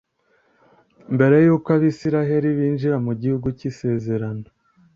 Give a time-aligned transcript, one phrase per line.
[1.15, 4.45] Mbere yuko Abisirayeli binjira mu Gihugu cyIsezerano